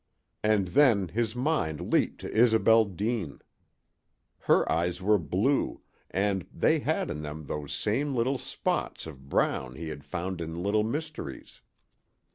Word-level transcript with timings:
And 0.43 0.69
then 0.69 1.09
his 1.09 1.35
mind 1.35 1.93
leaped 1.93 2.21
to 2.21 2.33
Isobel 2.35 2.85
Deane. 2.85 3.39
Her 4.39 4.67
eyes 4.71 4.99
were 4.99 5.19
blue, 5.19 5.81
and 6.09 6.47
they 6.51 6.79
had 6.79 7.11
in 7.11 7.21
them 7.21 7.45
those 7.45 7.71
same 7.71 8.15
little 8.15 8.39
spots 8.39 9.05
of 9.05 9.29
brown 9.29 9.75
he 9.75 9.89
had 9.89 10.03
found 10.03 10.41
in 10.41 10.63
Little 10.63 10.81
Mystery's. 10.83 11.61